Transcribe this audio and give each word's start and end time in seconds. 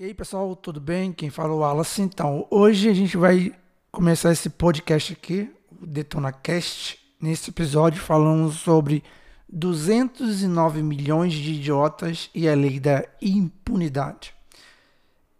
E 0.00 0.04
aí, 0.04 0.14
pessoal, 0.14 0.54
tudo 0.54 0.80
bem? 0.80 1.12
Quem 1.12 1.28
fala 1.28 1.50
é 1.50 1.56
o 1.56 1.58
Wallace. 1.58 2.00
Então, 2.00 2.46
hoje 2.52 2.88
a 2.88 2.94
gente 2.94 3.16
vai 3.16 3.52
começar 3.90 4.30
esse 4.30 4.48
podcast 4.48 5.12
aqui, 5.12 5.52
o 5.82 5.84
DetonaCast. 5.84 7.00
Nesse 7.20 7.50
episódio 7.50 8.00
falando 8.00 8.48
sobre 8.52 9.02
209 9.48 10.84
milhões 10.84 11.32
de 11.32 11.54
idiotas 11.54 12.30
e 12.32 12.48
a 12.48 12.54
lei 12.54 12.78
da 12.78 13.04
impunidade. 13.20 14.32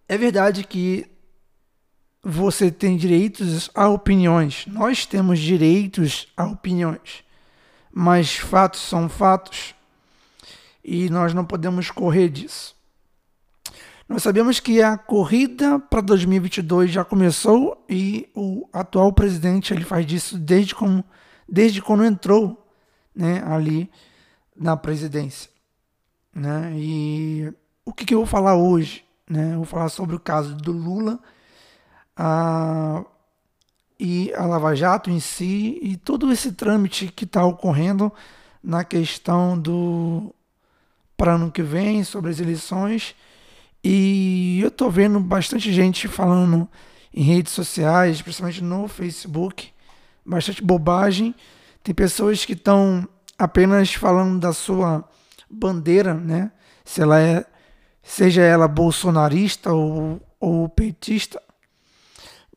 É 0.08 0.18
verdade 0.18 0.64
que 0.64 1.08
você 2.20 2.68
tem 2.68 2.96
direitos 2.96 3.70
a 3.76 3.88
opiniões. 3.88 4.66
Nós 4.66 5.06
temos 5.06 5.38
direitos 5.38 6.26
a 6.36 6.44
opiniões. 6.46 7.22
Mas 7.92 8.34
fatos 8.34 8.80
são 8.80 9.08
fatos 9.08 9.72
e 10.82 11.08
nós 11.10 11.32
não 11.32 11.44
podemos 11.44 11.92
correr 11.92 12.28
disso. 12.28 12.76
Nós 14.08 14.22
sabemos 14.22 14.58
que 14.58 14.80
a 14.80 14.96
corrida 14.96 15.78
para 15.78 16.00
2022 16.00 16.90
já 16.90 17.04
começou 17.04 17.84
e 17.86 18.26
o 18.34 18.66
atual 18.72 19.12
presidente 19.12 19.74
ele 19.74 19.84
faz 19.84 20.06
disso 20.06 20.38
desde, 20.38 20.74
como, 20.74 21.04
desde 21.46 21.82
quando 21.82 22.06
entrou 22.06 22.66
né, 23.14 23.42
ali 23.44 23.90
na 24.56 24.78
presidência. 24.78 25.50
Né? 26.34 26.72
E 26.74 27.52
o 27.84 27.92
que, 27.92 28.06
que, 28.06 28.14
eu 28.14 28.20
vou 28.20 28.26
falar 28.26 28.56
hoje? 28.56 29.04
Né? 29.28 29.52
Eu 29.52 29.56
vou 29.56 29.66
falar 29.66 29.90
sobre 29.90 30.16
o 30.16 30.20
caso 30.20 30.56
do 30.56 30.72
Lula 30.72 31.20
a, 32.16 33.04
e 34.00 34.32
a 34.32 34.46
Lava 34.46 34.74
Jato 34.74 35.10
em 35.10 35.20
si 35.20 35.78
e 35.82 35.98
todo 35.98 36.32
esse 36.32 36.52
trâmite 36.52 37.08
que 37.08 37.24
está 37.24 37.44
ocorrendo 37.44 38.10
na 38.62 38.84
questão 38.84 39.58
do 39.58 40.34
para 41.14 41.34
ano 41.34 41.52
que 41.52 41.62
vem 41.62 42.02
sobre 42.04 42.30
as 42.30 42.40
eleições 42.40 43.14
e 43.82 44.60
eu 44.62 44.70
tô 44.70 44.90
vendo 44.90 45.20
bastante 45.20 45.72
gente 45.72 46.08
falando 46.08 46.68
em 47.14 47.22
redes 47.22 47.52
sociais, 47.52 48.20
principalmente 48.20 48.62
no 48.62 48.88
Facebook, 48.88 49.70
bastante 50.24 50.62
bobagem. 50.62 51.34
Tem 51.82 51.94
pessoas 51.94 52.44
que 52.44 52.52
estão 52.52 53.08
apenas 53.38 53.94
falando 53.94 54.40
da 54.40 54.52
sua 54.52 55.08
bandeira, 55.48 56.14
né? 56.14 56.50
Se 56.84 57.00
ela 57.00 57.20
é, 57.20 57.44
seja 58.02 58.42
ela 58.42 58.66
bolsonarista 58.66 59.72
ou, 59.72 60.20
ou 60.40 60.68
petista, 60.68 61.40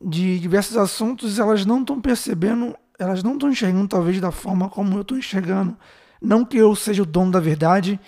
de 0.03 0.39
diversos 0.39 0.75
assuntos, 0.77 1.37
elas 1.37 1.65
não 1.65 1.81
estão 1.81 2.01
percebendo, 2.01 2.75
elas 2.97 3.21
não 3.21 3.33
estão 3.33 3.51
enxergando 3.51 3.87
talvez 3.87 4.19
da 4.19 4.31
forma 4.31 4.67
como 4.69 4.97
eu 4.97 5.01
estou 5.01 5.17
enxergando. 5.17 5.77
Não 6.21 6.43
que 6.43 6.57
eu 6.57 6.75
seja 6.75 7.03
o 7.03 7.05
dono 7.05 7.31
da 7.31 7.39
verdade, 7.39 7.99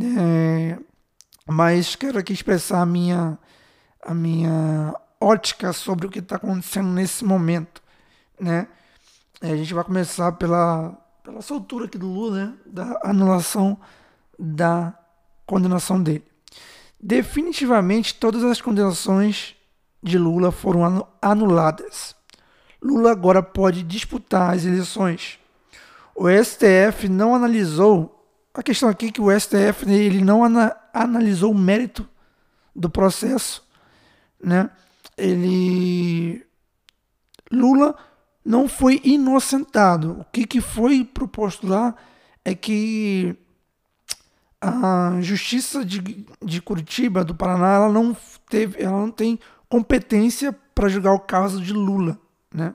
é, 0.00 0.78
mas 1.46 1.94
quero 1.94 2.18
aqui 2.18 2.32
expressar 2.32 2.80
a 2.80 2.86
minha, 2.86 3.38
a 4.02 4.14
minha 4.14 4.94
ótica 5.20 5.72
sobre 5.72 6.06
o 6.06 6.10
que 6.10 6.18
está 6.18 6.36
acontecendo 6.36 6.88
nesse 6.88 7.24
momento, 7.24 7.82
né? 8.38 8.68
É, 9.40 9.50
a 9.52 9.56
gente 9.56 9.74
vai 9.74 9.84
começar 9.84 10.32
pela, 10.32 10.92
pela 11.22 11.42
soltura 11.42 11.84
aqui 11.84 11.98
do 11.98 12.06
Lula, 12.06 12.46
né? 12.46 12.54
da 12.64 13.00
anulação 13.04 13.78
da 14.38 14.94
condenação 15.44 16.02
dele. 16.02 16.24
Definitivamente 16.98 18.14
todas 18.14 18.42
as 18.42 18.60
condenações 18.60 19.54
de 20.02 20.16
Lula 20.16 20.50
foram 20.50 21.06
anuladas. 21.20 22.16
Lula 22.80 23.10
agora 23.10 23.42
pode 23.42 23.82
disputar 23.82 24.54
as 24.54 24.64
eleições. 24.64 25.38
O 26.14 26.26
STF 26.28 27.08
não 27.08 27.34
analisou 27.34 28.14
a 28.54 28.62
questão 28.62 28.88
aqui 28.88 29.06
é 29.06 29.10
que 29.10 29.20
o 29.20 29.28
STF 29.36 29.90
ele 29.90 30.22
não 30.22 30.44
ana, 30.44 30.76
analisou 30.94 31.50
o 31.50 31.58
mérito 31.58 32.08
do 32.74 32.88
processo, 32.88 33.66
né? 34.42 34.70
Ele 35.16 36.44
Lula 37.50 37.96
não 38.44 38.68
foi 38.68 39.00
inocentado. 39.04 40.20
O 40.20 40.24
que, 40.24 40.46
que 40.46 40.60
foi 40.60 41.04
proposto 41.04 41.66
lá 41.66 41.94
é 42.44 42.54
que 42.54 43.36
a 44.60 45.18
Justiça 45.20 45.84
de, 45.84 46.26
de 46.42 46.62
Curitiba, 46.62 47.24
do 47.24 47.34
Paraná, 47.34 47.74
ela 47.74 47.88
não 47.88 48.16
teve, 48.48 48.82
ela 48.82 48.98
não 48.98 49.10
tem 49.10 49.38
competência 49.68 50.52
para 50.74 50.88
julgar 50.88 51.12
o 51.12 51.20
caso 51.20 51.60
de 51.60 51.72
Lula, 51.72 52.18
né? 52.52 52.74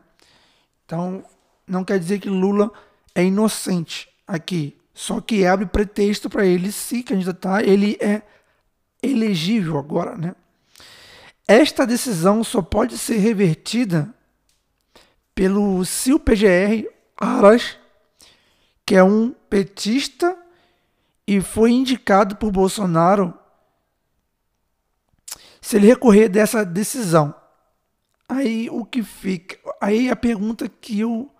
Então, 0.85 1.23
não 1.67 1.83
quer 1.83 1.99
dizer 1.99 2.19
que 2.19 2.29
Lula 2.29 2.71
é 3.13 3.23
inocente 3.23 4.09
aqui. 4.27 4.78
Só 4.94 5.22
que 5.22 5.45
abre 5.45 5.66
pretexto 5.66 6.29
para 6.29 6.45
ele 6.45 6.72
se 6.72 7.03
candidatar, 7.03 7.63
ele 7.63 7.97
é 8.01 8.22
elegível 9.01 9.77
agora, 9.77 10.16
né? 10.16 10.35
Esta 11.47 11.85
decisão 11.88 12.44
só 12.44 12.61
pode 12.61 12.97
ser 12.97 13.17
revertida 13.17 14.13
pelo 15.33 15.79
o 15.81 16.19
PGR 16.19 16.88
Aras, 17.17 17.77
que 18.85 18.95
é 18.95 19.03
um 19.03 19.31
petista 19.50 20.38
e 21.25 21.41
foi 21.41 21.71
indicado 21.71 22.35
por 22.35 22.51
Bolsonaro, 22.51 23.33
se 25.61 25.77
ele 25.77 25.88
recorrer 25.88 26.27
dessa 26.27 26.66
decisão. 26.66 27.33
Aí 28.27 28.69
o 28.69 28.85
que 28.85 29.01
fica, 29.01 29.57
aí 29.81 30.09
a 30.09 30.16
pergunta 30.16 30.67
que 30.67 31.00
eu 31.00 31.33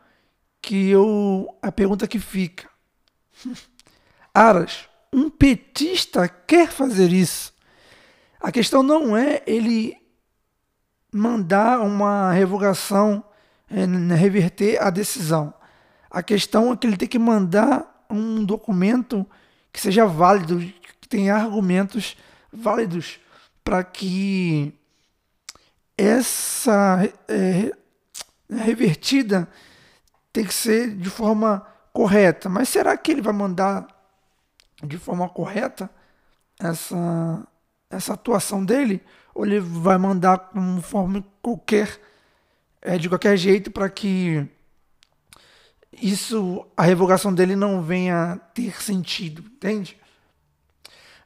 que 0.62 0.90
eu 0.90 1.56
a 1.62 1.72
pergunta 1.72 2.08
que 2.08 2.20
fica 2.20 2.70
Aras, 4.34 4.88
um 5.12 5.30
petista 5.30 6.28
quer 6.28 6.70
fazer 6.70 7.12
isso. 7.12 7.54
A 8.40 8.52
questão 8.52 8.82
não 8.82 9.18
é 9.18 9.42
ele 9.46 9.98
mandar 11.12 11.82
uma 11.82 12.32
revogação, 12.32 13.24
é, 13.70 13.86
reverter 14.16 14.82
a 14.82 14.90
decisão. 14.90 15.54
A 16.10 16.24
questão 16.24 16.72
é 16.72 16.78
que 16.78 16.88
ele 16.88 16.98
tem 16.98 17.08
que 17.08 17.20
mandar 17.20 18.06
um 18.10 18.44
documento 18.44 19.26
que 19.72 19.80
seja 19.80 20.06
válido, 20.06 20.60
que 20.60 21.08
tenha 21.08 21.36
argumentos 21.36 22.18
válidos 22.52 23.20
para 23.64 23.84
que 23.84 24.74
essa 25.98 27.08
é, 27.28 27.72
revertida 28.50 29.48
tem 30.32 30.46
que 30.46 30.54
ser 30.54 30.96
de 30.96 31.10
forma 31.10 31.66
correta. 31.94 32.50
Mas 32.50 32.70
será 32.70 32.96
que 32.98 33.12
ele 33.12 33.22
vai 33.22 33.34
mandar 33.34 33.88
de 34.84 34.98
forma 34.98 35.28
correta 35.30 35.90
essa, 36.60 37.48
essa 37.90 38.14
atuação 38.14 38.64
dele? 38.64 39.02
Ou 39.34 39.46
ele 39.46 39.60
vai 39.60 39.98
mandar 39.98 40.38
como 40.38 40.82
forma 40.82 41.24
qualquer, 41.42 42.00
é, 42.82 42.98
de 42.98 43.08
qualquer 43.10 43.38
jeito, 43.38 43.72
para 43.72 43.90
que 43.90 44.48
isso, 45.94 46.66
a 46.78 46.84
revogação 46.84 47.34
dele 47.34 47.56
não 47.56 47.82
venha 47.82 48.40
ter 48.54 48.82
sentido, 48.82 49.42
entende? 49.42 49.98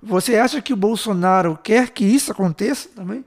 Você 0.02 0.38
acha 0.38 0.62
que 0.62 0.74
o 0.74 0.78
Bolsonaro 0.78 1.58
quer 1.64 1.90
que 1.90 2.04
isso 2.04 2.32
aconteça 2.32 2.90
também? 2.90 3.24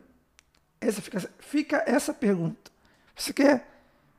Essa 0.80 1.00
fica, 1.00 1.30
fica 1.38 1.82
essa 1.86 2.12
pergunta. 2.12 2.70
Você 3.14 3.32
quer 3.32 3.66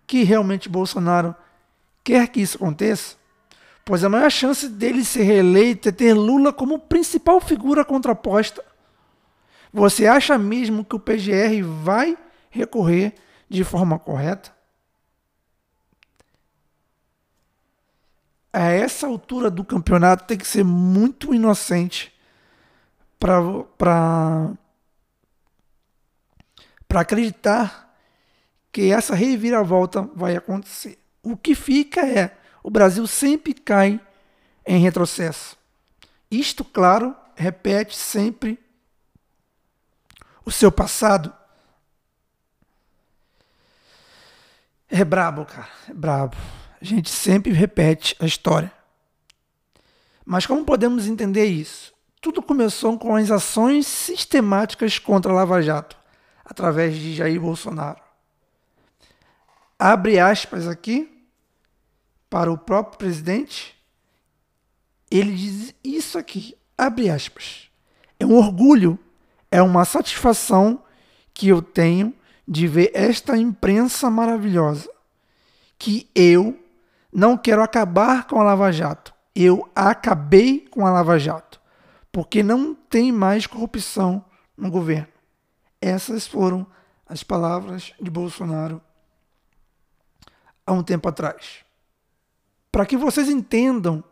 que 0.08 0.24
realmente 0.24 0.70
Bolsonaro 0.70 1.36
quer 2.08 2.30
que 2.30 2.40
isso 2.40 2.56
aconteça, 2.56 3.18
pois 3.84 4.02
a 4.02 4.08
maior 4.08 4.32
chance 4.32 4.70
dele 4.70 5.04
ser 5.04 5.24
reeleito 5.24 5.90
é 5.90 5.92
ter 5.92 6.14
Lula 6.14 6.54
como 6.54 6.80
principal 6.80 7.42
figura 7.42 7.84
contraposta. 7.84 8.64
Você 9.74 10.08
acha 10.08 10.38
mesmo 10.38 10.86
que 10.86 10.96
o 10.96 11.00
PGR 11.02 11.62
vai 11.84 12.18
recorrer 12.50 13.14
de 13.50 13.66
forma 13.66 14.00
correta? 14.00 14.56
A 18.54 18.70
essa 18.70 19.06
altura 19.06 19.52
do 19.52 19.66
campeonato 19.66 20.24
tem 20.24 20.38
que 20.38 20.48
ser 20.48 20.64
muito 20.64 21.34
inocente 21.34 22.18
para 23.20 24.56
acreditar 26.90 27.94
que 28.72 28.94
essa 28.94 29.14
reviravolta 29.14 30.04
vai 30.16 30.38
acontecer. 30.38 30.98
O 31.28 31.36
que 31.36 31.54
fica 31.54 32.08
é: 32.08 32.38
o 32.64 32.70
Brasil 32.70 33.06
sempre 33.06 33.54
cai 33.54 34.00
em 34.66 34.80
retrocesso. 34.80 35.58
Isto, 36.32 36.64
claro, 36.64 37.14
repete 37.36 37.98
sempre 37.98 38.58
o 40.46 40.52
seu 40.52 40.72
passado. 40.72 41.34
É 44.90 45.04
brabo, 45.04 45.44
cara, 45.44 45.68
é 45.90 45.94
brabo. 45.94 46.38
A 46.82 46.86
gente 46.86 47.10
sempre 47.10 47.52
repete 47.52 48.16
a 48.22 48.26
história. 48.26 48.72
Mas 50.26 50.46
como 50.46 50.64
podemos 50.64 51.08
entender 51.08 51.48
isso? 51.48 51.94
Tudo 52.22 52.42
começou 52.42 52.98
com 52.98 53.18
as 53.18 53.30
ações 53.30 53.86
sistemáticas 53.86 54.98
contra 54.98 55.34
Lava 55.34 55.62
Jato, 55.62 55.98
através 56.46 56.96
de 56.96 57.14
Jair 57.14 57.42
Bolsonaro. 57.42 58.02
Abre 59.78 60.20
aspas 60.20 60.70
aqui 60.70 61.17
para 62.30 62.52
o 62.52 62.58
próprio 62.58 62.98
presidente, 62.98 63.76
ele 65.10 65.34
diz 65.34 65.74
isso 65.84 66.18
aqui, 66.18 66.58
abre 66.78 67.10
aspas. 67.10 67.70
É 68.20 68.26
um 68.26 68.36
orgulho 68.36 69.00
É 69.50 69.62
uma 69.62 69.86
satisfação 69.86 70.84
que 71.34 71.48
eu 71.48 71.62
tenho 71.62 72.14
de 72.46 72.68
ver 72.68 72.92
esta 72.94 73.38
imprensa 73.38 74.10
maravilhosa. 74.10 74.90
Que 75.80 76.10
eu 76.14 76.60
não 77.14 77.38
quero 77.38 77.62
acabar 77.62 78.28
com 78.28 78.42
a 78.42 78.44
Lava 78.44 78.72
Jato. 78.72 79.14
Eu 79.34 79.70
acabei 79.74 80.68
com 80.68 80.86
a 80.86 80.92
Lava 80.92 81.18
Jato. 81.18 81.62
Porque 82.12 82.44
não 82.44 82.76
tem 82.76 83.12
mais 83.12 83.48
corrupção 83.48 84.26
no 84.58 84.70
governo. 84.70 85.08
Essas 85.80 86.28
foram 86.28 86.68
as 87.08 87.24
palavras 87.24 87.94
de 88.02 88.12
Bolsonaro 88.12 88.82
há 90.66 90.74
um 90.74 90.84
tempo 90.84 91.08
atrás. 91.08 91.64
Para 92.78 92.86
que 92.86 92.96
vocês 92.96 93.28
entendam 93.28 94.04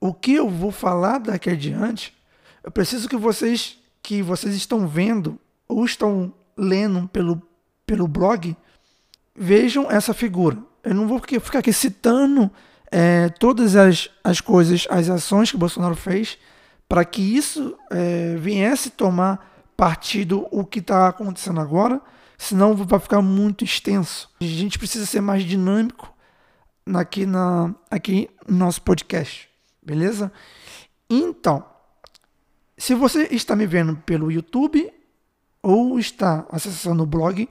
o 0.00 0.12
que 0.12 0.32
eu 0.32 0.50
vou 0.50 0.72
falar 0.72 1.18
daqui 1.18 1.50
adiante, 1.50 2.12
eu 2.64 2.70
preciso 2.72 3.08
que 3.08 3.16
vocês 3.16 3.78
que 4.02 4.20
vocês 4.20 4.56
estão 4.56 4.88
vendo 4.88 5.38
ou 5.68 5.84
estão 5.84 6.34
lendo 6.56 7.06
pelo, 7.06 7.40
pelo 7.86 8.08
blog 8.08 8.56
vejam 9.36 9.88
essa 9.88 10.12
figura. 10.12 10.58
Eu 10.82 10.96
não 10.96 11.06
vou 11.06 11.20
ficar 11.20 11.60
aqui 11.60 11.72
citando 11.72 12.50
é, 12.90 13.28
todas 13.28 13.76
as, 13.76 14.10
as 14.24 14.40
coisas, 14.40 14.88
as 14.90 15.08
ações 15.08 15.48
que 15.48 15.56
Bolsonaro 15.56 15.94
fez 15.94 16.36
para 16.88 17.04
que 17.04 17.22
isso 17.22 17.78
é, 17.88 18.34
viesse 18.34 18.90
tomar 18.90 19.62
partido 19.76 20.48
o 20.50 20.64
que 20.64 20.80
está 20.80 21.06
acontecendo 21.06 21.60
agora, 21.60 22.00
senão 22.36 22.74
vai 22.74 22.98
ficar 22.98 23.22
muito 23.22 23.62
extenso. 23.62 24.28
A 24.40 24.44
gente 24.44 24.76
precisa 24.76 25.06
ser 25.06 25.20
mais 25.20 25.44
dinâmico 25.44 26.12
aqui, 26.94 27.26
na, 27.26 27.74
aqui 27.90 28.28
no 28.46 28.56
nosso 28.56 28.82
podcast, 28.82 29.48
beleza? 29.82 30.32
Então, 31.08 31.64
se 32.76 32.94
você 32.94 33.28
está 33.30 33.54
me 33.54 33.66
vendo 33.66 33.96
pelo 33.96 34.30
YouTube 34.30 34.92
ou 35.62 35.98
está 35.98 36.46
acessando 36.50 37.02
o 37.02 37.06
blog, 37.06 37.48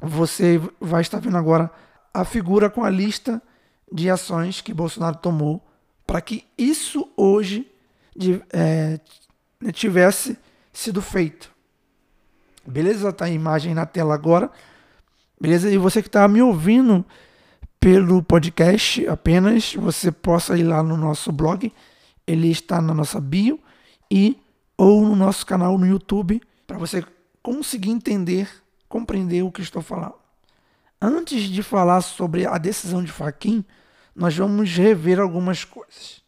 você 0.00 0.60
vai 0.80 1.02
estar 1.02 1.18
vendo 1.18 1.36
agora 1.36 1.70
a 2.12 2.24
figura 2.24 2.70
com 2.70 2.82
a 2.82 2.90
lista 2.90 3.42
de 3.92 4.08
ações 4.08 4.60
que 4.60 4.72
Bolsonaro 4.72 5.16
tomou 5.16 5.62
para 6.06 6.20
que 6.20 6.46
isso 6.56 7.08
hoje 7.16 7.70
de, 8.16 8.42
é, 8.52 8.98
tivesse 9.72 10.38
sido 10.72 11.02
feito. 11.02 11.50
Beleza? 12.66 13.12
Tá 13.12 13.26
a 13.26 13.30
imagem 13.30 13.74
na 13.74 13.86
tela 13.86 14.14
agora. 14.14 14.50
Beleza? 15.40 15.70
E 15.70 15.78
você 15.78 16.02
que 16.02 16.08
está 16.08 16.26
me 16.28 16.42
ouvindo 16.42 17.04
pelo 17.80 18.22
podcast 18.22 19.06
apenas, 19.08 19.74
você 19.74 20.12
possa 20.12 20.56
ir 20.58 20.64
lá 20.64 20.82
no 20.82 20.98
nosso 20.98 21.32
blog. 21.32 21.72
Ele 22.26 22.50
está 22.50 22.80
na 22.80 22.92
nossa 22.92 23.18
bio 23.18 23.58
e 24.10 24.36
ou 24.76 25.02
no 25.02 25.16
nosso 25.16 25.46
canal 25.46 25.78
no 25.78 25.86
YouTube 25.86 26.42
para 26.66 26.76
você 26.76 27.02
conseguir 27.42 27.90
entender, 27.90 28.48
compreender 28.86 29.42
o 29.42 29.50
que 29.50 29.62
estou 29.62 29.80
falando. 29.80 30.14
Antes 31.00 31.44
de 31.44 31.62
falar 31.62 32.02
sobre 32.02 32.46
a 32.46 32.58
decisão 32.58 33.02
de 33.02 33.10
Faquin, 33.10 33.64
nós 34.14 34.36
vamos 34.36 34.70
rever 34.76 35.18
algumas 35.18 35.64
coisas. 35.64 36.20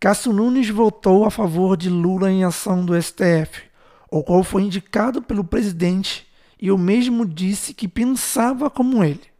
Cássio 0.00 0.32
Nunes 0.32 0.70
votou 0.70 1.26
a 1.26 1.30
favor 1.30 1.76
de 1.76 1.90
Lula 1.90 2.30
em 2.30 2.42
ação 2.42 2.84
do 2.84 3.00
STF, 3.00 3.64
o 4.10 4.22
qual 4.22 4.42
foi 4.42 4.62
indicado 4.62 5.20
pelo 5.20 5.44
presidente 5.44 6.26
e 6.58 6.70
o 6.70 6.78
mesmo 6.78 7.26
disse 7.26 7.74
que 7.74 7.86
pensava 7.86 8.70
como 8.70 9.04
ele. 9.04 9.35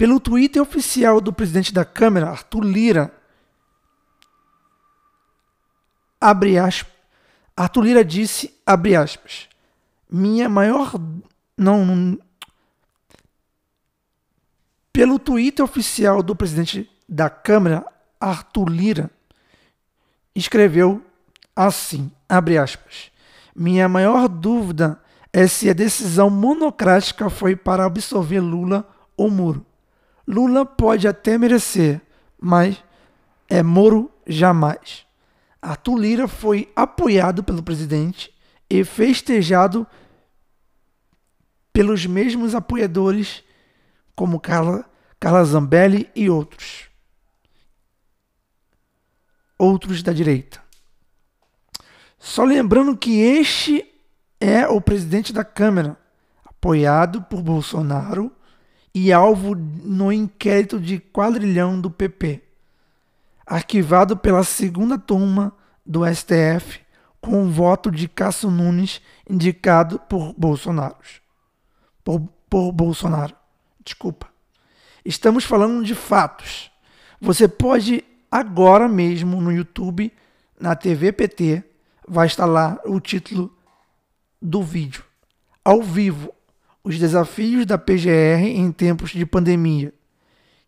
Pelo 0.00 0.18
Twitter 0.18 0.62
oficial 0.62 1.20
do 1.20 1.30
presidente 1.30 1.74
da 1.74 1.84
Câmara, 1.84 2.30
Arthur 2.30 2.64
Lira, 2.64 3.12
abre 6.18 6.56
aspas, 6.56 6.90
Arthur 7.54 7.82
Lira 7.82 8.02
disse, 8.02 8.58
abre 8.64 8.96
aspas, 8.96 9.46
minha 10.10 10.48
maior. 10.48 10.94
Não, 11.54 11.84
não. 11.84 12.18
Pelo 14.90 15.18
Twitter 15.18 15.62
oficial 15.62 16.22
do 16.22 16.34
presidente 16.34 16.90
da 17.06 17.28
Câmara, 17.28 17.84
Arthur 18.18 18.70
Lira, 18.70 19.10
escreveu 20.34 21.04
assim, 21.54 22.10
abre 22.26 22.56
aspas, 22.56 23.12
minha 23.54 23.86
maior 23.86 24.28
dúvida 24.28 24.98
é 25.30 25.46
se 25.46 25.68
a 25.68 25.74
decisão 25.74 26.30
monocrática 26.30 27.28
foi 27.28 27.54
para 27.54 27.84
absolver 27.84 28.40
Lula 28.40 28.88
ou 29.14 29.30
Moro. 29.30 29.66
Lula 30.30 30.64
pode 30.64 31.08
até 31.08 31.36
merecer, 31.36 32.00
mas 32.40 32.82
é 33.48 33.64
Moro 33.64 34.08
jamais. 34.24 35.04
Arthur 35.60 35.96
Lira 35.98 36.28
foi 36.28 36.70
apoiado 36.76 37.42
pelo 37.42 37.64
presidente 37.64 38.32
e 38.70 38.84
festejado 38.84 39.84
pelos 41.72 42.06
mesmos 42.06 42.54
apoiadores 42.54 43.42
como 44.14 44.38
Carla, 44.38 44.88
Carla 45.18 45.44
Zambelli 45.44 46.08
e 46.14 46.30
outros. 46.30 46.88
Outros 49.58 50.00
da 50.00 50.12
direita. 50.12 50.62
Só 52.20 52.44
lembrando 52.44 52.96
que 52.96 53.18
este 53.18 53.84
é 54.40 54.68
o 54.68 54.80
presidente 54.80 55.32
da 55.32 55.44
Câmara, 55.44 55.98
apoiado 56.44 57.20
por 57.22 57.42
Bolsonaro 57.42 58.30
e 58.94 59.12
alvo 59.12 59.54
no 59.54 60.12
inquérito 60.12 60.80
de 60.80 60.98
quadrilhão 60.98 61.80
do 61.80 61.90
PP 61.90 62.42
arquivado 63.50 64.16
pela 64.16 64.44
segunda 64.44 64.96
turma 64.96 65.52
do 65.84 66.06
STF 66.06 66.80
com 67.20 67.42
o 67.42 67.50
voto 67.50 67.90
de 67.90 68.08
Cássio 68.08 68.48
Nunes 68.48 69.02
indicado 69.28 69.98
por 69.98 70.32
Bolsonaro. 70.38 70.96
Por, 72.04 72.20
por 72.48 72.70
Bolsonaro. 72.70 73.34
Desculpa. 73.84 74.28
Estamos 75.04 75.44
falando 75.44 75.84
de 75.84 75.96
fatos. 75.96 76.70
Você 77.20 77.48
pode 77.48 78.04
agora 78.30 78.88
mesmo 78.88 79.40
no 79.40 79.50
YouTube, 79.50 80.12
na 80.58 80.76
TV 80.76 81.10
PT, 81.10 81.64
vai 82.06 82.28
estar 82.28 82.46
lá 82.46 82.78
o 82.84 83.00
título 83.00 83.52
do 84.40 84.62
vídeo. 84.62 85.04
Ao 85.64 85.82
vivo, 85.82 86.32
os 86.82 86.98
desafios 86.98 87.66
da 87.66 87.76
PGR 87.76 88.42
em 88.42 88.72
tempos 88.72 89.10
de 89.10 89.26
pandemia, 89.26 89.92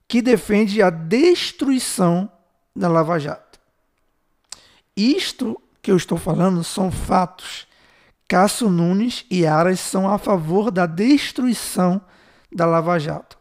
que 0.06 0.20
defende 0.20 0.82
a 0.82 0.90
destruição 0.90 2.30
da 2.74 2.88
Lava 2.88 3.18
Jato. 3.18 3.58
Isto 4.96 5.60
que 5.80 5.90
eu 5.90 5.96
estou 5.96 6.18
falando 6.18 6.62
são 6.62 6.90
fatos. 6.90 7.66
Cássio 8.28 8.70
Nunes 8.70 9.26
e 9.30 9.46
Aras 9.46 9.80
são 9.80 10.08
a 10.08 10.18
favor 10.18 10.70
da 10.70 10.86
destruição 10.86 12.00
da 12.50 12.66
Lava 12.66 12.98
Jato. 12.98 13.38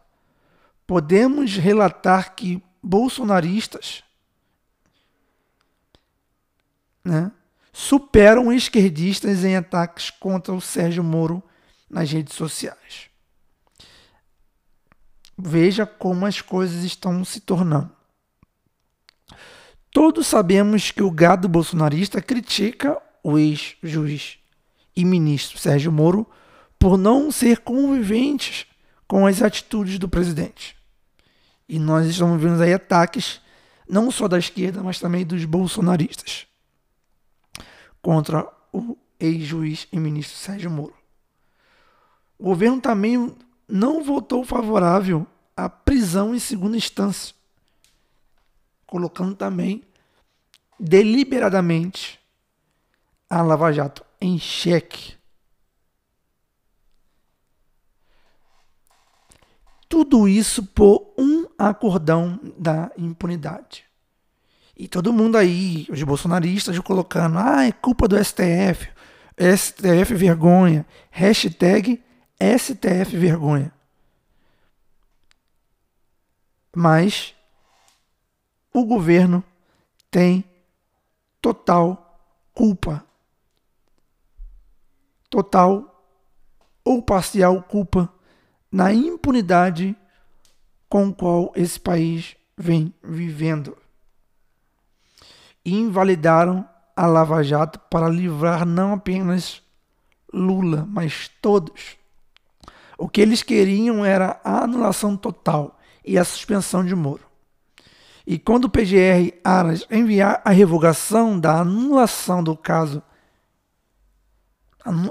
Podemos 0.86 1.56
relatar 1.56 2.34
que 2.34 2.62
bolsonaristas 2.82 4.02
né, 7.04 7.30
superam 7.72 8.52
esquerdistas 8.52 9.44
em 9.44 9.56
ataques 9.56 10.10
contra 10.10 10.52
o 10.52 10.60
Sérgio 10.60 11.02
Moro 11.02 11.42
nas 11.92 12.10
redes 12.10 12.34
sociais. 12.34 13.10
Veja 15.38 15.84
como 15.84 16.24
as 16.24 16.40
coisas 16.40 16.82
estão 16.82 17.22
se 17.24 17.40
tornando. 17.40 17.90
Todos 19.90 20.26
sabemos 20.26 20.90
que 20.90 21.02
o 21.02 21.10
gado 21.10 21.48
bolsonarista 21.48 22.22
critica 22.22 23.00
o 23.22 23.38
ex-juiz 23.38 24.38
e 24.96 25.04
ministro 25.04 25.58
Sérgio 25.58 25.92
Moro 25.92 26.26
por 26.78 26.96
não 26.96 27.30
ser 27.30 27.58
conviventes 27.58 28.66
com 29.06 29.26
as 29.26 29.42
atitudes 29.42 29.98
do 29.98 30.08
presidente. 30.08 30.76
E 31.68 31.78
nós 31.78 32.06
estamos 32.06 32.40
vendo 32.40 32.62
aí 32.62 32.72
ataques 32.72 33.40
não 33.88 34.10
só 34.10 34.26
da 34.26 34.38
esquerda, 34.38 34.82
mas 34.82 34.98
também 34.98 35.26
dos 35.26 35.44
bolsonaristas 35.44 36.46
contra 38.00 38.50
o 38.72 38.96
ex-juiz 39.20 39.86
e 39.92 39.98
ministro 40.00 40.36
Sérgio 40.36 40.70
Moro. 40.70 41.01
O 42.42 42.46
governo 42.46 42.80
também 42.80 43.32
não 43.68 44.02
votou 44.02 44.44
favorável 44.44 45.24
à 45.56 45.68
prisão 45.68 46.34
em 46.34 46.40
segunda 46.40 46.76
instância 46.76 47.32
colocando 48.92 49.34
também 49.34 49.82
deliberadamente 50.78 52.20
a 53.30 53.40
Lava 53.40 53.72
Jato 53.72 54.04
em 54.20 54.38
xeque. 54.38 55.14
Tudo 59.88 60.28
isso 60.28 60.62
por 60.62 61.14
um 61.16 61.46
acordão 61.56 62.40
da 62.58 62.90
impunidade. 62.98 63.84
E 64.76 64.88
todo 64.88 65.12
mundo 65.12 65.38
aí, 65.38 65.86
os 65.88 66.02
bolsonaristas, 66.02 66.78
colocando, 66.80 67.38
ah, 67.38 67.64
é 67.64 67.70
culpa 67.70 68.08
do 68.08 68.22
STF, 68.22 68.90
STF 69.38 70.14
vergonha, 70.14 70.84
hashtag 71.10 72.02
STF 72.58 73.16
vergonha. 73.16 73.72
Mas 76.74 77.34
o 78.72 78.84
governo 78.84 79.44
tem 80.10 80.44
total 81.40 82.18
culpa 82.54 83.04
total 85.32 86.04
ou 86.84 87.00
parcial 87.00 87.62
culpa 87.62 88.12
na 88.70 88.92
impunidade 88.92 89.96
com 90.90 91.10
qual 91.10 91.50
esse 91.56 91.80
país 91.80 92.36
vem 92.54 92.92
vivendo. 93.02 93.74
Invalidaram 95.64 96.68
a 96.94 97.06
Lava 97.06 97.42
Jato 97.42 97.78
para 97.90 98.10
livrar 98.10 98.66
não 98.66 98.92
apenas 98.92 99.62
Lula, 100.30 100.86
mas 100.86 101.28
todos. 101.40 101.96
O 103.02 103.08
que 103.08 103.20
eles 103.20 103.42
queriam 103.42 104.04
era 104.04 104.40
a 104.44 104.62
anulação 104.62 105.16
total 105.16 105.76
e 106.04 106.16
a 106.16 106.24
suspensão 106.24 106.84
de 106.84 106.94
Moro. 106.94 107.24
E 108.24 108.38
quando 108.38 108.66
o 108.66 108.70
PGR 108.70 109.34
Aras 109.42 109.84
enviar 109.90 110.40
a 110.44 110.50
revogação 110.50 111.36
da 111.36 111.62
anulação 111.62 112.44
do 112.44 112.56
caso, 112.56 113.02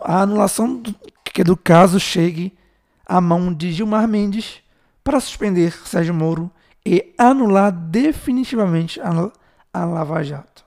a 0.05 0.21
anulação 0.21 0.77
do, 0.77 0.95
que 1.25 1.43
do 1.43 1.57
caso 1.57 1.99
chegue 1.99 2.57
à 3.05 3.19
mão 3.19 3.53
de 3.53 3.73
Gilmar 3.73 4.07
Mendes 4.07 4.61
para 5.03 5.19
suspender 5.19 5.73
Sérgio 5.85 6.13
Moro 6.13 6.49
e 6.85 7.13
anular 7.17 7.73
definitivamente 7.73 9.01
a, 9.01 9.09
a 9.73 9.83
Lava 9.83 10.23
Jato. 10.23 10.63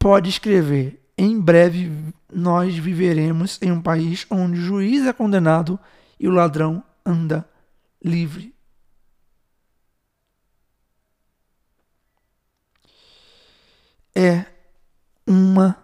Pode 0.00 0.30
escrever: 0.30 1.00
em 1.16 1.40
breve 1.40 2.12
nós 2.32 2.76
viveremos 2.76 3.58
em 3.62 3.70
um 3.70 3.80
país 3.80 4.26
onde 4.30 4.58
o 4.58 4.62
juiz 4.62 5.06
é 5.06 5.12
condenado 5.12 5.78
e 6.18 6.26
o 6.26 6.32
ladrão 6.32 6.82
anda 7.04 7.48
livre. 8.02 8.54
é 14.14 14.46
uma 15.26 15.76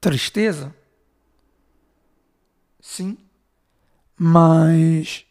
tristeza, 0.00 0.74
sim, 2.80 3.16
mas 4.16 5.24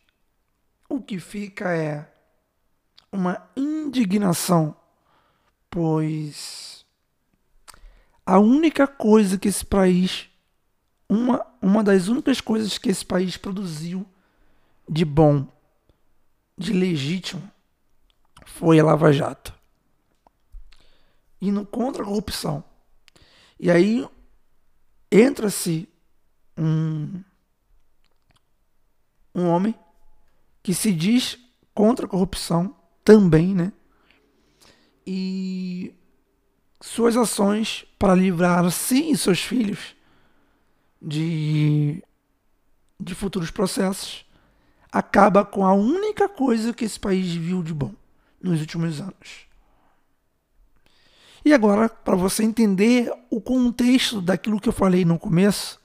o 0.88 1.02
que 1.02 1.20
fica 1.20 1.76
é 1.76 2.10
uma 3.12 3.50
indignação, 3.56 4.76
pois 5.70 6.75
a 8.26 8.40
única 8.40 8.88
coisa 8.88 9.38
que 9.38 9.48
esse 9.48 9.66
país, 9.66 10.30
uma, 11.08 11.46
uma 11.62 11.84
das 11.84 12.08
únicas 12.08 12.42
coisas 12.42 12.78
que 12.78 12.90
esse 12.90 13.06
país 13.06 13.38
produziu 13.38 14.06
de 14.90 15.06
bom, 15.06 15.48
de 16.58 16.74
legítimo, 16.74 17.52
foi 18.46 18.80
a 18.80 18.84
Lava 18.84 19.12
Jato 19.12 19.54
indo 21.42 21.66
contra 21.66 22.02
a 22.02 22.06
corrupção. 22.06 22.64
E 23.60 23.70
aí 23.70 24.08
entra-se 25.12 25.88
um, 26.58 27.24
um 29.34 29.48
homem 29.48 29.76
que 30.64 30.74
se 30.74 30.92
diz 30.92 31.38
contra 31.74 32.06
a 32.06 32.10
corrupção 32.10 32.76
também, 33.04 33.54
né? 33.54 33.72
E 35.06 35.94
suas 36.82 37.16
ações 37.16 37.86
para 38.06 38.14
livrar 38.14 38.70
si 38.70 39.10
e 39.10 39.18
seus 39.18 39.40
filhos 39.40 39.96
de, 41.02 42.04
de 43.00 43.16
futuros 43.16 43.50
processos 43.50 44.24
acaba 44.92 45.44
com 45.44 45.66
a 45.66 45.74
única 45.74 46.30
coisa 46.30 46.72
que 46.72 46.86
esse 46.86 47.00
país 47.00 47.34
viu 47.34 47.64
de 47.64 47.74
bom 47.74 47.92
nos 48.40 48.60
últimos 48.62 49.02
anos. 49.02 49.48
E 51.44 51.52
agora, 51.52 51.90
para 51.90 52.16
você 52.16 52.44
entender 52.44 53.12
o 53.32 53.42
contexto 53.42 54.22
daquilo 54.22 54.60
que 54.62 54.70
eu 54.70 54.74
falei 54.74 55.04
no 55.04 55.18
começo 55.18 55.82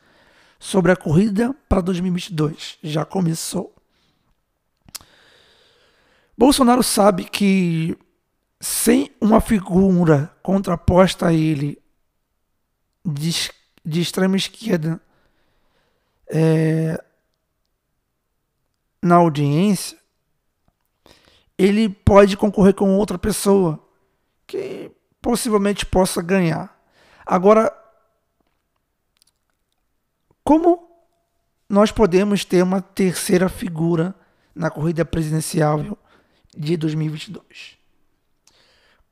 sobre 0.58 0.92
a 0.92 0.96
corrida 0.96 1.56
para 1.70 1.80
2022, 1.80 2.76
já 2.82 3.02
começou. 3.06 3.74
Bolsonaro 6.36 6.82
sabe 6.82 7.24
que 7.24 7.96
sem 8.60 9.10
uma 9.18 9.40
figura 9.40 10.30
contraposta 10.42 11.28
a 11.28 11.32
ele 11.32 11.79
de, 13.04 13.50
de 13.84 14.00
extrema 14.00 14.36
esquerda 14.36 15.00
é, 16.28 17.02
na 19.02 19.16
audiência, 19.16 19.98
ele 21.58 21.88
pode 21.88 22.36
concorrer 22.36 22.74
com 22.74 22.96
outra 22.96 23.18
pessoa 23.18 23.78
que 24.46 24.90
possivelmente 25.20 25.84
possa 25.84 26.22
ganhar. 26.22 26.78
Agora, 27.26 27.72
como 30.42 30.88
nós 31.68 31.92
podemos 31.92 32.44
ter 32.44 32.62
uma 32.62 32.80
terceira 32.80 33.48
figura 33.48 34.14
na 34.54 34.70
corrida 34.70 35.04
presidencial 35.04 35.98
de 36.56 36.76
2022? 36.76 37.78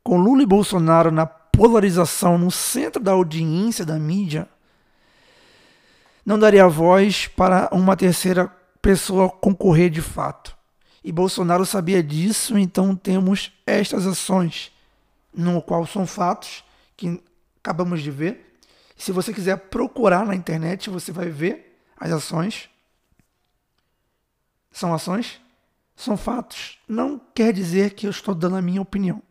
Com 0.03 0.17
Lula 0.17 0.43
e 0.43 0.45
Bolsonaro 0.45 1.11
na 1.11 1.25
polarização 1.59 2.37
no 2.37 2.49
centro 2.49 3.03
da 3.03 3.11
audiência 3.11 3.85
da 3.85 3.99
mídia, 3.99 4.47
não 6.25 6.39
daria 6.39 6.65
voz 6.69 7.27
para 7.27 7.67
uma 7.73 7.97
terceira 7.97 8.47
pessoa 8.81 9.29
concorrer 9.29 9.89
de 9.89 10.01
fato. 10.01 10.55
E 11.03 11.11
Bolsonaro 11.11 11.65
sabia 11.65 12.01
disso, 12.01 12.57
então 12.57 12.95
temos 12.95 13.51
estas 13.67 14.07
ações 14.07 14.71
no 15.33 15.61
qual 15.61 15.85
são 15.85 16.07
fatos 16.07 16.63
que 16.95 17.21
acabamos 17.61 18.01
de 18.01 18.09
ver. 18.09 18.57
Se 18.95 19.11
você 19.11 19.33
quiser 19.33 19.57
procurar 19.57 20.25
na 20.25 20.35
internet, 20.35 20.89
você 20.89 21.11
vai 21.11 21.27
ver 21.27 21.77
as 21.99 22.09
ações. 22.09 22.69
São 24.71 24.93
ações, 24.93 25.41
são 25.93 26.15
fatos. 26.15 26.79
Não 26.87 27.19
quer 27.35 27.51
dizer 27.51 27.95
que 27.95 28.07
eu 28.07 28.11
estou 28.11 28.33
dando 28.33 28.55
a 28.55 28.61
minha 28.61 28.81
opinião. 28.81 29.21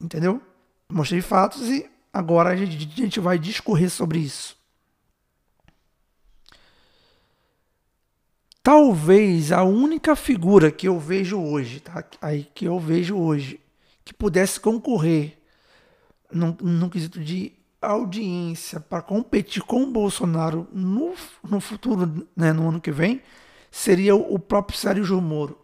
Entendeu? 0.00 0.47
Mostrei 0.90 1.20
fatos 1.20 1.68
e 1.68 1.88
agora 2.12 2.50
a 2.50 2.56
gente 2.56 3.20
vai 3.20 3.38
discorrer 3.38 3.90
sobre 3.90 4.18
isso. 4.18 4.56
Talvez 8.62 9.52
a 9.52 9.62
única 9.62 10.16
figura 10.16 10.70
que 10.70 10.88
eu 10.88 10.98
vejo 10.98 11.40
hoje, 11.40 11.80
tá? 11.80 12.04
Aí 12.20 12.44
que 12.54 12.64
eu 12.66 12.78
vejo 12.78 13.16
hoje 13.16 13.60
que 14.04 14.12
pudesse 14.12 14.58
concorrer 14.58 15.38
no 16.30 16.90
quesito 16.90 17.20
de 17.20 17.52
audiência 17.80 18.80
para 18.80 19.02
competir 19.02 19.62
com 19.62 19.82
o 19.84 19.90
Bolsonaro 19.90 20.66
no, 20.72 21.14
no 21.42 21.60
futuro, 21.60 22.26
né, 22.36 22.52
no 22.52 22.68
ano 22.68 22.80
que 22.80 22.90
vem, 22.90 23.22
seria 23.70 24.14
o 24.14 24.38
próprio 24.38 24.76
Sérgio 24.76 25.20
Moro. 25.20 25.58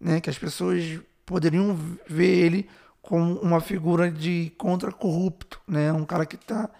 Né, 0.00 0.20
que 0.20 0.30
as 0.30 0.38
pessoas 0.38 1.00
poderiam 1.24 1.78
ver 2.08 2.44
ele 2.44 2.68
como 3.02 3.40
uma 3.40 3.60
figura 3.60 4.10
de 4.10 4.52
contra-corrupto, 4.56 5.60
né, 5.66 5.92
um 5.92 6.04
cara 6.04 6.24
que 6.24 6.36
tá 6.36 6.70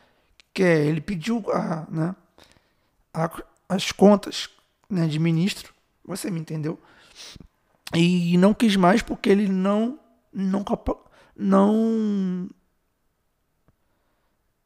que 0.55 0.63
é, 0.63 0.85
ele 0.87 1.01
pediu 1.01 1.45
a, 1.51 1.87
né, 1.91 2.15
a, 3.13 3.31
as 3.69 3.91
contas 3.91 4.49
né, 4.89 5.07
de 5.07 5.19
ministro, 5.19 5.73
você 6.05 6.31
me 6.31 6.41
entendeu? 6.41 6.79
E 7.95 8.37
não 8.39 8.55
quis 8.55 8.77
mais 8.77 9.03
porque 9.03 9.29
ele 9.29 9.49
não 9.49 9.99
não 10.33 10.65
não 11.37 12.49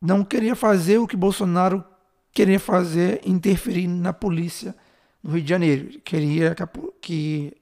não 0.01 0.25
queria 0.25 0.55
fazer 0.55 0.99
o 0.99 1.07
que 1.07 1.17
Bolsonaro 1.17 1.85
queria 2.33 2.61
fazer, 2.61 3.21
interferir 3.25 3.89
na 3.89 4.13
polícia 4.13 4.75
no 5.23 5.33
Rio 5.33 5.43
de 5.43 5.49
Janeiro. 5.49 6.01
Queria 6.01 6.55
que 6.55 6.63
a, 6.63 6.69
que 7.01 7.57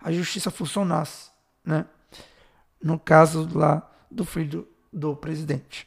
a 0.00 0.12
justiça 0.12 0.50
funcionasse, 0.50 1.30
né? 1.64 1.84
No 2.82 2.98
caso 2.98 3.48
lá 3.52 3.88
do 4.10 4.24
filho 4.24 4.66
do, 4.92 5.14
presidente. 5.14 5.86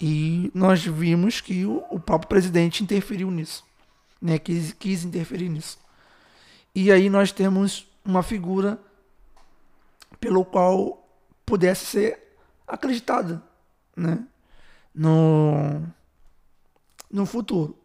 E 0.00 0.50
nós 0.54 0.84
vimos 0.84 1.40
que 1.40 1.64
o, 1.64 1.84
o 1.90 2.00
próprio 2.00 2.28
presidente 2.28 2.82
interferiu 2.82 3.30
nisso, 3.30 3.64
né? 4.20 4.38
Quis, 4.38 4.72
quis 4.72 5.04
interferir 5.04 5.48
nisso. 5.48 5.78
E 6.74 6.90
aí 6.90 7.08
nós 7.08 7.30
temos 7.30 7.86
uma 8.04 8.22
figura 8.22 8.78
pelo 10.18 10.44
qual 10.44 11.08
pudesse 11.46 11.86
ser 11.86 12.36
acreditada 12.66 13.42
né? 13.96 14.26
no, 14.94 15.82
no 17.10 17.26
futuro. 17.26 17.78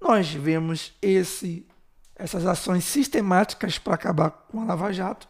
Nós 0.00 0.30
vemos 0.32 0.94
esse, 1.00 1.66
essas 2.14 2.46
ações 2.46 2.84
sistemáticas 2.84 3.78
para 3.78 3.94
acabar 3.94 4.30
com 4.30 4.60
a 4.60 4.64
Lava 4.64 4.92
Jato. 4.92 5.28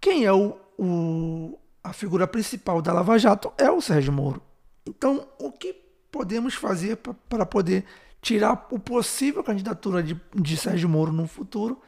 Quem 0.00 0.24
é 0.24 0.32
o, 0.32 0.56
o, 0.78 1.58
a 1.82 1.92
figura 1.92 2.26
principal 2.26 2.80
da 2.80 2.92
Lava 2.92 3.18
Jato 3.18 3.52
é 3.58 3.70
o 3.70 3.80
Sérgio 3.80 4.12
Moro. 4.12 4.42
Então, 4.86 5.26
o 5.38 5.50
que 5.50 5.72
podemos 6.10 6.54
fazer 6.54 6.96
para 7.28 7.44
poder 7.46 7.84
tirar 8.20 8.66
o 8.70 8.78
possível 8.78 9.42
candidatura 9.42 10.02
de, 10.02 10.18
de 10.34 10.56
Sérgio 10.56 10.88
Moro 10.88 11.12
no 11.12 11.26
futuro 11.26 11.80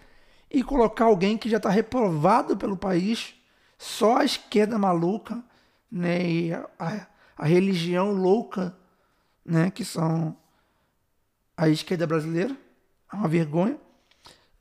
e 0.50 0.62
colocar 0.62 1.06
alguém 1.06 1.38
que 1.38 1.48
já 1.48 1.56
está 1.56 1.70
reprovado 1.70 2.56
pelo 2.56 2.76
país 2.76 3.34
só 3.78 4.18
a 4.18 4.24
esquerda 4.24 4.78
maluca 4.78 5.42
né, 5.90 6.28
e 6.28 6.52
a, 6.52 6.68
a, 6.78 7.06
a 7.38 7.46
religião 7.46 8.12
louca 8.12 8.76
né, 9.44 9.70
que 9.70 9.84
são 9.84 10.36
a 11.56 11.68
esquerda 11.68 12.06
brasileira, 12.06 12.54
é 13.12 13.16
uma 13.16 13.28
vergonha. 13.28 13.78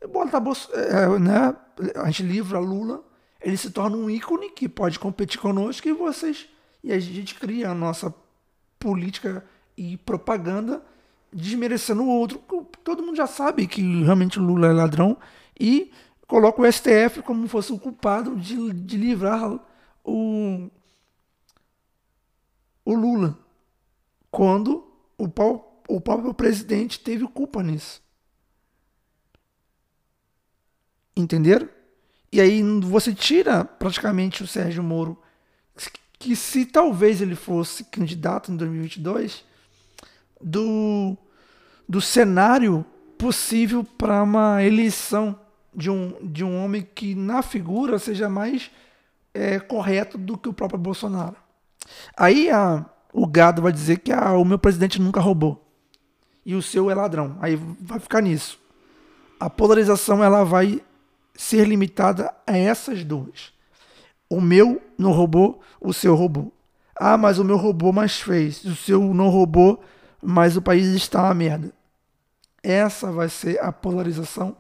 Bota 0.10 0.38
é, 0.74 1.20
né, 1.20 1.56
a 1.96 2.06
gente 2.06 2.24
livra 2.24 2.60
Lula, 2.60 3.04
ele 3.46 3.58
se 3.58 3.70
torna 3.70 3.96
um 3.96 4.10
ícone 4.10 4.50
que 4.50 4.68
pode 4.68 4.98
competir 4.98 5.40
conosco 5.40 5.88
e 5.88 5.94
vocês 5.94 6.50
e 6.84 6.92
a 6.92 7.00
gente 7.00 7.36
cria 7.36 7.70
a 7.70 7.76
nossa 7.76 8.12
política 8.80 9.46
e 9.78 9.98
propaganda 9.98 10.84
desmerecendo 11.32 12.02
o 12.02 12.10
outro. 12.10 12.40
Todo 12.84 13.04
mundo 13.04 13.16
já 13.16 13.28
sabe 13.28 13.68
que 13.68 14.04
realmente 14.04 14.40
Lula 14.40 14.68
é 14.68 14.74
ladrão 14.74 15.16
e 15.60 15.92
coloca 16.26 16.60
o 16.60 16.72
STF 16.72 17.22
como 17.22 17.48
fosse 17.48 17.72
o 17.72 17.78
culpado 17.78 18.36
de, 18.36 18.74
de 18.74 18.98
livrar 18.98 19.60
o, 20.04 20.68
o 22.84 22.96
Lula, 22.96 23.38
quando 24.32 24.92
o, 25.20 25.26
o 25.88 26.02
próprio 26.02 26.34
presidente 26.34 27.00
teve 27.00 27.28
culpa 27.28 27.62
nisso. 27.62 28.02
Entenderam? 31.16 31.75
E 32.36 32.42
aí 32.42 32.62
você 32.82 33.14
tira 33.14 33.64
praticamente 33.64 34.44
o 34.44 34.48
Sérgio 34.48 34.84
Moro, 34.84 35.18
que 36.20 36.36
se 36.36 36.66
talvez 36.66 37.22
ele 37.22 37.34
fosse 37.34 37.86
candidato 37.86 38.52
em 38.52 38.58
2022, 38.58 39.46
do, 40.42 41.16
do 41.88 42.02
cenário 42.02 42.86
possível 43.18 43.86
para 43.86 44.22
uma 44.22 44.62
eleição 44.62 45.40
de 45.74 45.90
um, 45.90 46.14
de 46.22 46.44
um 46.44 46.62
homem 46.62 46.86
que 46.94 47.16
na 47.16 47.42
figura 47.42 47.98
seja 47.98 48.28
mais 48.28 48.70
é, 49.34 49.58
correto 49.58 50.18
do 50.18 50.38
que 50.38 50.50
o 50.50 50.54
próprio 50.54 50.78
Bolsonaro. 50.78 51.38
Aí 52.18 52.50
a, 52.50 52.86
o 53.14 53.26
gado 53.26 53.62
vai 53.62 53.72
dizer 53.72 54.00
que 54.00 54.12
ah, 54.12 54.34
o 54.34 54.44
meu 54.44 54.60
presidente 54.60 55.02
nunca 55.02 55.22
roubou 55.22 55.66
e 56.46 56.54
o 56.54 56.62
seu 56.62 56.92
é 56.92 56.96
ladrão. 56.96 57.38
Aí 57.40 57.56
vai 57.80 57.98
ficar 57.98 58.20
nisso. 58.20 58.60
A 59.40 59.50
polarização 59.50 60.22
ela 60.22 60.44
vai 60.44 60.84
ser 61.36 61.68
limitada 61.68 62.34
a 62.46 62.58
essas 62.58 63.04
duas. 63.04 63.54
O 64.30 64.42
meu 64.42 64.82
não 64.98 65.12
roubou, 65.12 65.62
o 65.80 65.94
seu 65.94 66.16
roubou. 66.16 66.52
Ah, 66.96 67.18
mas 67.18 67.40
o 67.40 67.44
meu 67.44 67.58
roubou, 67.58 67.92
mas 67.92 68.20
fez. 68.20 68.64
O 68.64 68.76
seu 68.76 69.14
não 69.14 69.30
roubou, 69.30 69.84
mas 70.22 70.56
o 70.56 70.62
país 70.62 70.88
está 70.88 71.24
uma 71.24 71.34
merda. 71.34 71.74
Essa 72.64 73.12
vai 73.12 73.30
ser 73.30 73.60
a 73.62 73.72
polarização. 73.72 74.58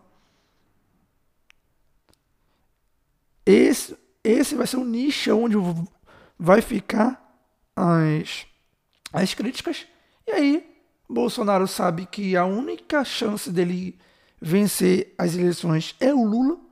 Esse, 3.45 3.97
esse 4.23 4.55
vai 4.55 4.67
ser 4.67 4.77
o 4.77 4.85
nicho 4.85 5.35
onde 5.35 5.55
vai 6.37 6.61
ficar 6.61 7.21
as, 7.75 8.45
as 9.13 9.33
críticas. 9.33 9.87
E 10.27 10.31
aí, 10.31 10.75
Bolsonaro 11.07 11.67
sabe 11.67 12.05
que 12.05 12.35
a 12.35 12.45
única 12.45 13.03
chance 13.03 13.51
dele 13.51 13.97
vencer 14.41 15.13
as 15.17 15.35
eleições 15.35 15.95
é 15.99 16.13
o 16.13 16.23
Lula. 16.23 16.64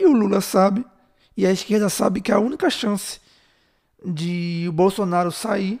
E 0.00 0.06
o 0.06 0.12
Lula 0.14 0.40
sabe, 0.40 0.82
e 1.36 1.46
a 1.46 1.52
esquerda 1.52 1.90
sabe 1.90 2.22
que 2.22 2.32
a 2.32 2.38
única 2.38 2.70
chance 2.70 3.20
de 4.02 4.64
o 4.66 4.72
Bolsonaro 4.72 5.30
sair 5.30 5.78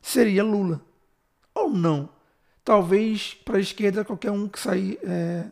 seria 0.00 0.44
Lula. 0.44 0.80
Ou 1.52 1.68
não. 1.68 2.08
Talvez 2.64 3.34
para 3.34 3.56
a 3.56 3.60
esquerda, 3.60 4.04
qualquer 4.04 4.30
um 4.30 4.48
que 4.48 4.60
sair. 4.60 5.00
É... 5.02 5.46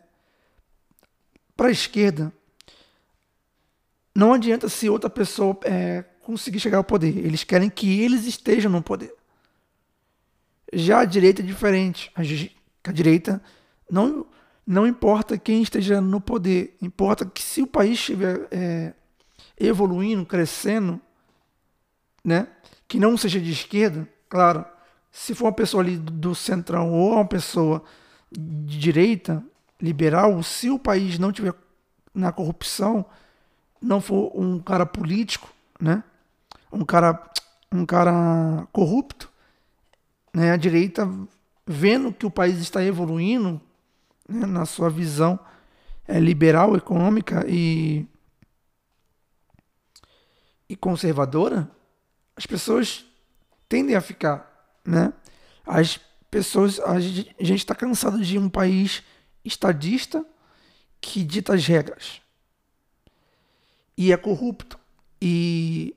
Para 1.57 1.67
a 1.67 1.71
esquerda, 1.71 2.31
não 4.15 4.33
adianta 4.33 4.69
se 4.69 4.87
outra 4.87 5.09
pessoa 5.09 5.59
é, 5.63 6.03
conseguir 6.21 6.61
chegar 6.61 6.77
ao 6.77 6.83
poder. 6.85 7.17
Eles 7.17 7.43
querem 7.43 7.69
que 7.69 8.01
eles 8.01 8.25
estejam 8.25 8.71
no 8.71 8.81
poder. 8.81 9.13
Já 10.71 11.01
a 11.01 11.05
direita 11.05 11.41
é 11.41 11.45
diferente. 11.45 12.09
A, 12.15 12.91
direita 12.93 13.43
não, 13.91 14.25
não 14.65 14.87
importa 14.87 15.37
quem 15.37 15.61
esteja 15.61 16.01
no 16.01 16.19
poder, 16.19 16.75
importa 16.81 17.25
que 17.25 17.41
se 17.41 17.61
o 17.61 17.67
país 17.67 17.99
estiver 17.99 18.47
é, 18.49 18.93
evoluindo, 19.59 20.25
crescendo, 20.25 20.99
né, 22.23 22.47
que 22.87 22.99
não 22.99 23.15
seja 23.15 23.39
de 23.39 23.51
esquerda, 23.51 24.07
claro, 24.27 24.65
se 25.11 25.35
for 25.35 25.45
uma 25.45 25.53
pessoa 25.53 25.83
ali 25.83 25.97
do 25.97 26.33
centrão 26.33 26.91
ou 26.91 27.13
uma 27.13 27.25
pessoa 27.25 27.83
de 28.31 28.79
direita, 28.79 29.43
liberal, 29.79 30.41
se 30.41 30.69
o 30.69 30.79
país 30.79 31.19
não 31.19 31.31
tiver 31.31 31.53
na 32.13 32.31
corrupção, 32.31 33.05
não 33.79 34.01
for 34.01 34.31
um 34.33 34.57
cara 34.59 34.85
político, 34.85 35.53
né, 35.79 36.03
um 36.71 36.83
cara 36.83 37.21
um 37.71 37.85
cara 37.85 38.67
corrupto, 38.71 39.29
né, 40.33 40.51
a 40.51 40.57
direita 40.57 41.09
vendo 41.67 42.11
que 42.11 42.25
o 42.25 42.31
país 42.31 42.57
está 42.59 42.83
evoluindo 42.83 43.61
né, 44.27 44.45
na 44.45 44.65
sua 44.65 44.89
visão 44.89 45.39
é, 46.07 46.19
liberal, 46.19 46.75
econômica 46.75 47.45
e, 47.47 48.05
e 50.69 50.75
conservadora, 50.75 51.69
as 52.35 52.45
pessoas 52.45 53.05
tendem 53.67 53.95
a 53.95 54.01
ficar, 54.01 54.77
né? 54.85 55.13
As 55.65 55.99
pessoas, 56.29 56.79
a 56.79 56.99
gente 56.99 57.55
está 57.55 57.73
cansado 57.73 58.23
de 58.23 58.37
um 58.37 58.49
país 58.49 59.03
estadista 59.43 60.25
que 60.99 61.23
dita 61.23 61.53
as 61.53 61.65
regras 61.65 62.21
e 63.97 64.11
é 64.11 64.17
corrupto 64.17 64.77
e 65.21 65.95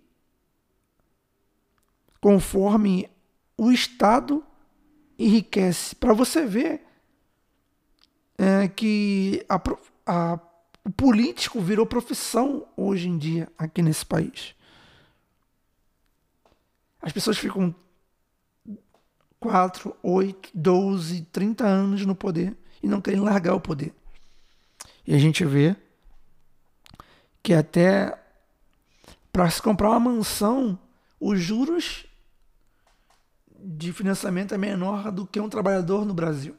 conforme 2.21 3.11
o 3.57 3.73
Estado 3.73 4.45
enriquece. 5.19 5.95
Para 5.97 6.13
você 6.13 6.47
ver 6.47 6.87
é, 8.39 8.69
que 8.69 9.45
a, 9.49 9.61
a, 10.07 10.39
o 10.85 10.91
político 10.91 11.61
virou 11.61 11.85
profissão 11.85 12.65
hoje 12.77 13.09
em 13.09 13.19
dia 13.19 13.49
aqui 13.59 13.83
nesse 13.83 14.07
país. 14.07 14.55
As 17.03 17.13
pessoas 17.13 17.37
ficam 17.37 17.75
4, 19.41 19.97
8, 20.03 20.51
12, 20.55 21.23
30 21.33 21.67
anos 21.67 22.07
no 22.07 22.15
poder 22.15 22.57
e 22.83 22.89
não 22.89 23.01
querem 23.01 23.21
largar 23.21 23.55
o 23.55 23.61
poder. 23.61 23.93
E 25.07 25.15
a 25.15 25.19
gente 25.19 25.45
vê 25.45 25.77
que 27.43 27.55
até 27.55 28.19
para 29.33 29.49
se 29.51 29.63
comprar 29.63 29.91
uma 29.91 30.01
mansão, 30.01 30.79
os 31.21 31.41
juros 31.41 32.07
de 33.59 33.93
financiamento 33.93 34.55
é 34.55 34.59
menor 34.59 35.11
do 35.11 35.27
que 35.27 35.41
um 35.41 35.49
trabalhador 35.49 36.05
no 36.05 36.15
Brasil. 36.15 36.57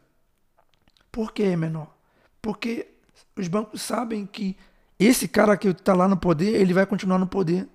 Por 1.12 1.34
que 1.34 1.44
é 1.44 1.56
menor? 1.56 1.96
Porque 2.42 2.88
os 3.36 3.48
bancos 3.48 3.82
sabem 3.82 4.26
que 4.26 4.58
esse 4.98 5.28
cara 5.28 5.58
que 5.58 5.68
está 5.68 5.94
lá 5.94 6.08
no 6.08 6.18
poder, 6.18 6.60
ele 6.60 6.74
vai 6.74 6.86
continuar 6.86 7.18
no 7.18 7.28
poder 7.28 7.68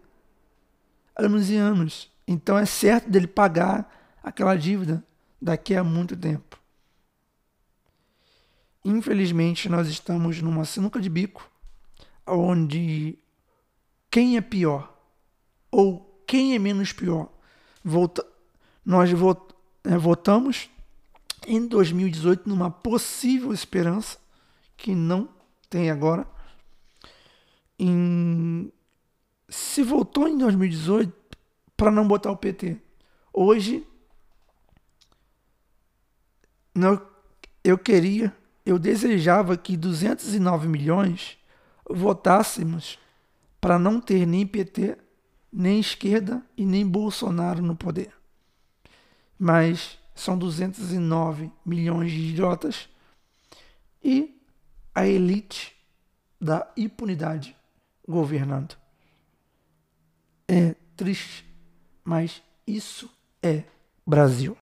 anos 1.17 1.51
e 1.51 1.57
anos. 1.57 2.11
Então 2.27 2.59
é 2.59 2.67
certo 2.67 3.11
dele 3.11 3.27
pagar 3.27 4.17
aquela 4.23 4.57
dívida 4.57 5.05
daqui 5.41 5.75
a 5.75 5.85
muito 5.85 6.17
tempo. 6.17 6.59
Infelizmente, 8.85 9.69
nós 9.69 9.89
estamos 9.89 10.43
numa 10.43 10.65
sinuca 10.65 11.01
de 11.01 11.09
bico 11.09 11.51
onde 12.27 13.19
quem 14.11 14.37
é 14.37 14.41
pior 14.41 14.95
ou 15.71 16.23
quem 16.27 16.55
é 16.55 16.59
menos 16.59 16.93
pior 16.93 17.29
volta, 17.85 18.25
nós 18.85 19.11
é, 19.85 19.99
votamos 19.99 20.71
em 21.47 21.67
2018 21.67 22.49
numa 22.49 22.71
possível 22.71 23.53
esperança 23.53 24.19
que 24.77 24.95
não 24.95 25.29
tem 25.69 25.91
agora. 25.91 26.27
Em... 27.79 28.73
Se 29.49 29.83
votou 29.83 30.29
em 30.29 30.37
2018 30.39 31.13
para 31.77 31.91
não 31.91 32.07
botar 32.07 32.31
o 32.31 32.37
PT. 32.37 32.77
Hoje 33.33 33.87
não, 36.75 37.01
eu 37.63 37.79
queria, 37.79 38.35
eu 38.67 38.79
desejava 38.79 39.57
que 39.57 39.77
209 39.77 40.67
milhões 40.69 41.39
votássemos 41.89 42.99
para 43.61 43.79
não 43.79 44.01
ter 44.01 44.27
nem 44.27 44.47
PT, 44.47 44.99
nem 45.53 45.79
esquerda 45.79 46.43
e 46.57 46.67
nem 46.67 46.87
Bolsonaro 46.87 47.63
no 47.63 47.77
poder 47.77 48.13
mas 49.39 49.99
são 50.15 50.39
209 50.39 51.51
milhões 51.65 52.13
de 52.13 52.31
idiotas 52.31 52.89
e 54.03 54.41
a 54.95 55.07
elite 55.07 55.75
da 56.41 56.71
impunidade 56.77 57.57
governando. 58.07 58.77
É 60.47 60.75
triste, 60.97 61.45
mas 62.05 62.43
isso 62.67 63.11
é 63.43 63.65
Brasil. 64.07 64.53